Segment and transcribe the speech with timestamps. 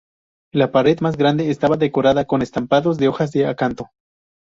[0.51, 3.91] La pared más grande estaba decorada con estampados de hojas de acanto.